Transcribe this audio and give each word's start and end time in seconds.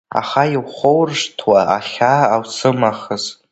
Аха 0.19 0.43
иухоуршҭуа 0.53 1.59
ахьаа 1.77 2.23
аусымахыз? 2.35 3.23